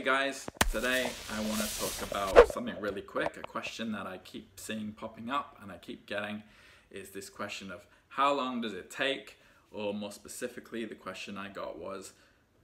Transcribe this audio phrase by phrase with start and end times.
[0.00, 3.36] Hey guys, today I want to talk about something really quick.
[3.36, 6.42] A question that I keep seeing popping up and I keep getting
[6.90, 9.36] is this question of how long does it take?
[9.70, 12.14] Or more specifically, the question I got was,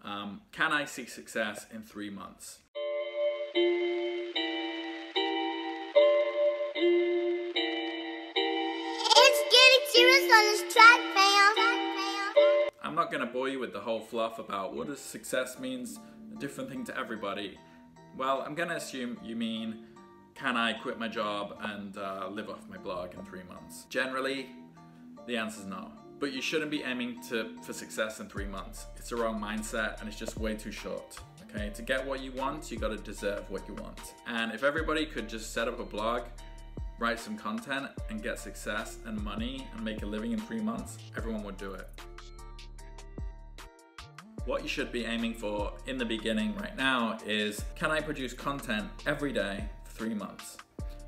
[0.02, 2.60] um, can I see success in three months?
[12.82, 15.98] I'm not going to bore you with the whole fluff about what does success means,
[16.38, 17.58] different thing to everybody.
[18.16, 19.86] Well, I'm to assume you mean
[20.34, 23.86] can I quit my job and uh, live off my blog in three months?
[23.88, 24.50] Generally,
[25.26, 25.90] the answer is no.
[26.18, 28.86] But you shouldn't be aiming to for success in three months.
[28.96, 31.18] It's a wrong mindset and it's just way too short.
[31.48, 34.14] Okay, to get what you want, you gotta deserve what you want.
[34.26, 36.24] And if everybody could just set up a blog,
[36.98, 40.98] write some content, and get success and money and make a living in three months,
[41.16, 41.88] everyone would do it
[44.46, 48.32] what you should be aiming for in the beginning right now is can I produce
[48.32, 50.56] content every day for three months?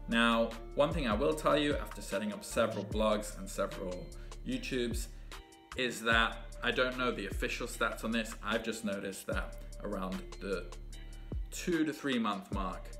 [0.09, 4.07] Now, one thing I will tell you after setting up several blogs and several
[4.47, 5.07] YouTubes
[5.77, 8.35] is that I don't know the official stats on this.
[8.45, 10.65] I've just noticed that around the
[11.53, 12.91] two to three month mark,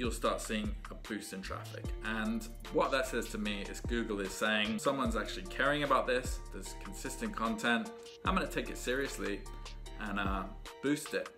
[0.00, 1.84] you'll start seeing a boost in traffic.
[2.06, 6.38] And what that says to me is Google is saying someone's actually caring about this,
[6.54, 7.90] there's consistent content,
[8.24, 9.42] I'm gonna take it seriously
[10.00, 10.44] and uh,
[10.82, 11.28] boost it.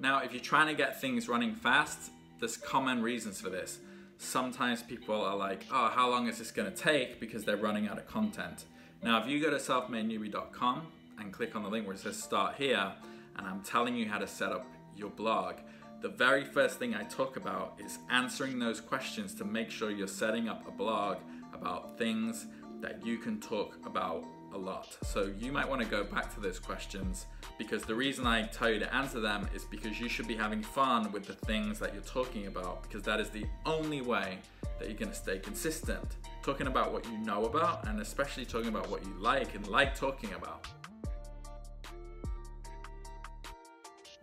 [0.00, 3.78] Now, if you're trying to get things running fast, there's common reasons for this.
[4.18, 7.20] Sometimes people are like, oh, how long is this gonna take?
[7.20, 8.64] Because they're running out of content.
[9.04, 10.82] Now, if you go to selfmadenewbie.com
[11.20, 12.92] and click on the link where it says start here,
[13.36, 15.56] and I'm telling you how to set up your blog,
[16.00, 20.06] the very first thing I talk about is answering those questions to make sure you're
[20.06, 21.18] setting up a blog
[21.52, 22.46] about things
[22.80, 24.96] that you can talk about a lot.
[25.02, 27.26] So you might want to go back to those questions
[27.58, 30.62] because the reason I tell you to answer them is because you should be having
[30.62, 34.38] fun with the things that you're talking about because that is the only way
[34.78, 36.16] that you're going to stay consistent.
[36.42, 39.94] Talking about what you know about and especially talking about what you like and like
[39.94, 40.66] talking about.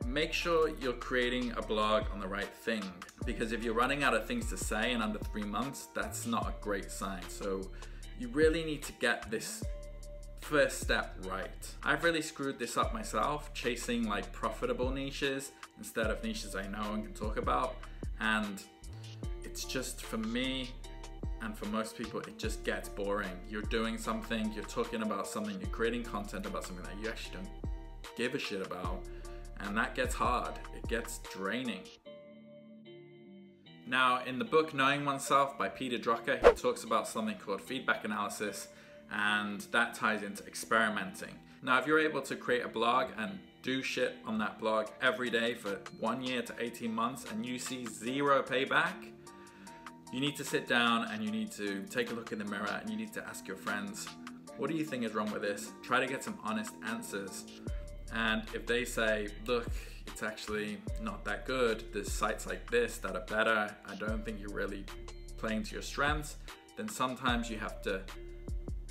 [0.05, 2.83] Make sure you're creating a blog on the right thing
[3.25, 6.47] because if you're running out of things to say in under three months, that's not
[6.49, 7.21] a great sign.
[7.29, 7.61] So
[8.19, 9.63] you really need to get this
[10.41, 11.75] first step right.
[11.83, 16.93] I've really screwed this up myself, chasing like profitable niches instead of niches I know
[16.93, 17.75] and can talk about.
[18.19, 18.61] And
[19.43, 20.71] it's just for me
[21.41, 23.31] and for most people, it just gets boring.
[23.49, 27.37] You're doing something, you're talking about something, you're creating content about something that you actually
[27.37, 27.71] don't
[28.17, 29.03] give a shit about
[29.63, 31.83] and that gets hard, it gets draining.
[33.87, 38.05] Now, in the book Knowing Oneself by Peter Drucker, he talks about something called feedback
[38.05, 38.67] analysis,
[39.11, 41.35] and that ties into experimenting.
[41.61, 45.29] Now, if you're able to create a blog and do shit on that blog every
[45.29, 48.93] day for one year to 18 months and you see zero payback,
[50.11, 52.79] you need to sit down and you need to take a look in the mirror
[52.81, 54.07] and you need to ask your friends,
[54.57, 55.71] what do you think is wrong with this?
[55.83, 57.45] Try to get some honest answers.
[58.13, 59.67] And if they say, look,
[60.07, 64.39] it's actually not that good, there's sites like this that are better, I don't think
[64.39, 64.83] you're really
[65.37, 66.35] playing to your strengths,
[66.77, 68.01] then sometimes you have to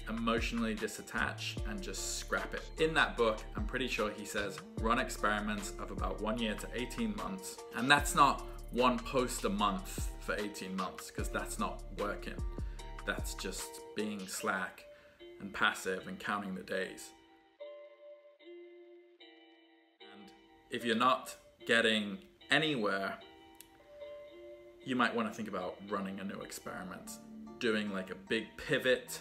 [0.09, 2.63] emotionally disattach and just scrap it.
[2.83, 6.67] In that book, I'm pretty sure he says run experiments of about one year to
[6.75, 7.59] 18 months.
[7.77, 12.35] And that's not one post a month for 18 months, because that's not working.
[13.07, 14.85] That's just being slack
[15.41, 17.11] and passive and counting the days.
[20.71, 21.35] If you're not
[21.67, 22.19] getting
[22.51, 23.15] anywhere,
[24.85, 27.19] you might want to think about running a new experiment,
[27.59, 29.21] doing like a big pivot,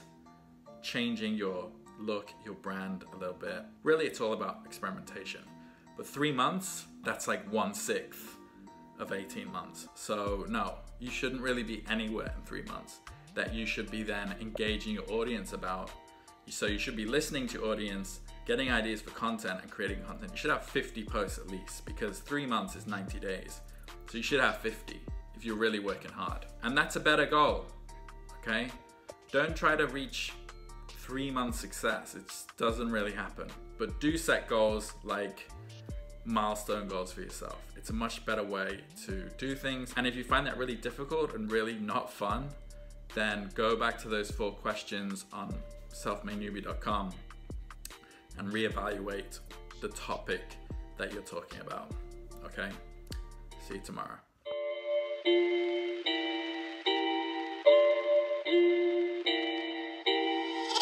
[0.81, 3.63] changing your look, your brand a little bit.
[3.83, 5.41] Really, it's all about experimentation.
[5.97, 8.38] But three months, that's like one sixth
[8.99, 9.88] of 18 months.
[9.95, 12.99] So, no, you shouldn't really be anywhere in three months.
[13.33, 15.91] That you should be then engaging your audience about.
[16.49, 20.31] So, you should be listening to your audience getting ideas for content and creating content.
[20.31, 23.62] You should have 50 posts at least because three months is 90 days.
[24.09, 25.00] So you should have 50
[25.35, 26.47] if you're really working hard.
[26.63, 27.65] And that's a better goal,
[28.39, 28.69] okay?
[29.31, 30.33] Don't try to reach
[30.88, 32.15] three month success.
[32.15, 32.24] It
[32.57, 33.50] doesn't really happen.
[33.77, 35.47] But do set goals like
[36.25, 37.62] milestone goals for yourself.
[37.77, 39.94] It's a much better way to do things.
[39.95, 42.50] And if you find that really difficult and really not fun,
[43.13, 45.53] then go back to those four questions on
[45.94, 47.12] selfmadenewbie.com
[48.38, 49.39] and reevaluate
[49.81, 50.41] the topic
[50.97, 51.91] that you're talking about.
[52.45, 52.69] Okay?
[53.68, 54.18] See you tomorrow.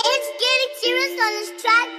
[0.09, 1.96] It's getting serious on this track.